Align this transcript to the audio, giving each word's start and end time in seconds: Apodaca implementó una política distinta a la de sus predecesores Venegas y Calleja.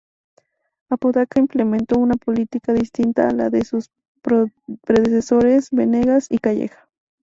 Apodaca 0.89 1.39
implementó 1.39 1.99
una 1.99 2.15
política 2.15 2.73
distinta 2.73 3.27
a 3.27 3.33
la 3.33 3.51
de 3.51 3.63
sus 3.63 3.91
predecesores 4.81 5.69
Venegas 5.69 6.25
y 6.31 6.39
Calleja. 6.39 6.89